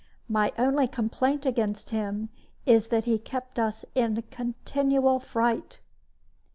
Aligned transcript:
My 0.27 0.51
only 0.57 0.87
complaint 0.87 1.45
against 1.45 1.91
him 1.91 2.29
is 2.65 2.87
that 2.87 3.03
he 3.03 3.19
kept 3.19 3.59
us 3.59 3.85
in 3.93 4.17
a 4.17 4.23
continual 4.23 5.19
fright. 5.19 5.79